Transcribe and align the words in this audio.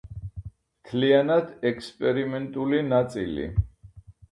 მთლიანად 0.45 1.51
ექსპერიმენტული 1.73 2.83
ნაწილი. 2.91 3.49